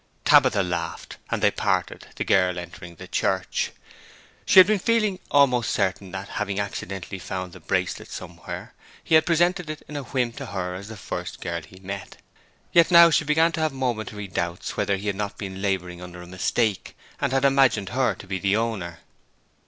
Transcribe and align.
Tabitha 0.25 0.63
laughed, 0.63 1.17
and 1.29 1.43
they 1.43 1.51
parted, 1.51 2.07
the 2.15 2.23
girl 2.23 2.57
entering 2.57 2.95
the 2.95 3.07
church. 3.07 3.69
She 4.47 4.59
had 4.59 4.65
been 4.65 4.79
feeling 4.79 5.19
almost 5.29 5.69
certain 5.69 6.09
that, 6.09 6.27
having 6.27 6.59
accidentally 6.59 7.19
found 7.19 7.53
the 7.53 7.59
bracelet 7.59 8.09
somewhere, 8.09 8.73
he 9.03 9.13
had 9.13 9.27
presented 9.27 9.69
it 9.69 9.83
in 9.87 9.95
a 9.95 10.01
whim 10.01 10.31
to 10.37 10.47
her 10.47 10.73
as 10.73 10.87
the 10.87 10.97
first 10.97 11.39
girl 11.39 11.61
he 11.61 11.79
met. 11.81 12.17
Yet 12.73 12.89
now 12.89 13.11
she 13.11 13.25
began 13.25 13.51
to 13.51 13.61
have 13.61 13.73
momentary 13.73 14.27
doubts 14.27 14.75
whether 14.75 14.97
he 14.97 15.05
had 15.05 15.15
not 15.15 15.37
been 15.37 15.61
labouring 15.61 16.01
under 16.01 16.23
a 16.23 16.25
mistake, 16.25 16.97
and 17.19 17.31
had 17.31 17.45
imagined 17.45 17.89
her 17.89 18.15
to 18.15 18.25
be 18.25 18.39
the 18.39 18.55
owner. 18.57 19.01